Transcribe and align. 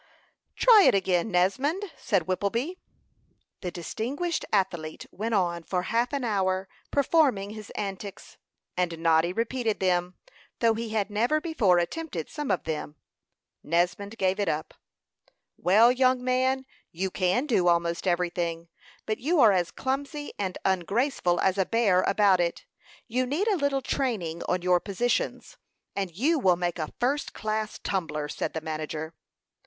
"Try 0.55 0.85
it 0.87 0.95
again, 0.95 1.29
Nesmond," 1.29 1.91
said 1.95 2.23
Whippleby. 2.23 2.79
The 3.61 3.69
distinguished 3.69 4.43
athlete 4.51 5.05
went 5.11 5.35
on 5.35 5.61
for 5.61 5.83
half 5.83 6.11
an 6.11 6.23
hour, 6.23 6.67
performing 6.89 7.51
his 7.51 7.69
antics; 7.75 8.37
and 8.75 8.97
Noddy 8.97 9.31
repeated 9.31 9.79
them, 9.79 10.15
though 10.57 10.73
he 10.73 10.89
had 10.89 11.11
never 11.11 11.39
before 11.39 11.77
attempted 11.77 12.31
some 12.31 12.49
of 12.49 12.63
them. 12.63 12.95
Nesmond 13.63 14.17
gave 14.17 14.39
it 14.39 14.49
up. 14.49 14.73
"Well, 15.55 15.91
young 15.91 16.23
man, 16.23 16.65
you 16.91 17.11
can 17.11 17.45
do 17.45 17.67
almost 17.67 18.07
everything, 18.07 18.69
but 19.05 19.19
you 19.19 19.39
are 19.39 19.51
as 19.51 19.69
clumsy 19.69 20.33
and 20.39 20.57
ungraceful 20.65 21.39
as 21.41 21.59
a 21.59 21.65
bear 21.67 22.01
about 22.07 22.39
it. 22.39 22.65
You 23.07 23.27
need 23.27 23.47
a 23.49 23.55
little 23.55 23.83
training 23.83 24.41
on 24.49 24.63
your 24.63 24.79
positions, 24.79 25.57
and 25.95 26.09
you 26.09 26.39
will 26.39 26.55
make 26.55 26.79
a 26.79 26.91
first 26.99 27.35
class 27.35 27.77
tumbler," 27.77 28.27
said 28.27 28.53
the 28.53 28.61
manager. 28.61 29.13